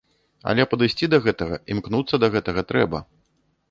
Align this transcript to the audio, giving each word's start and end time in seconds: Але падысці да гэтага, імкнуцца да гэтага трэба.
Але 0.53 0.65
падысці 0.71 1.11
да 1.15 1.21
гэтага, 1.27 1.61
імкнуцца 1.77 2.15
да 2.25 2.35
гэтага 2.37 2.69
трэба. 2.73 3.09